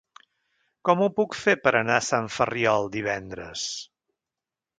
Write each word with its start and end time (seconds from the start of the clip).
Com 0.87 1.03
ho 1.03 1.09
puc 1.19 1.37
fer 1.41 1.55
per 1.65 1.73
anar 1.81 1.99
a 1.99 2.05
Sant 2.07 2.31
Ferriol 2.39 2.89
divendres? 2.97 3.69